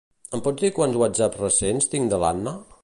Em 0.37 0.41
pots 0.47 0.63
dir 0.63 0.71
quants 0.77 0.97
whatsapps 1.03 1.43
recents 1.45 1.91
tinc 1.95 2.13
de 2.15 2.25
l'Anna? 2.25 2.59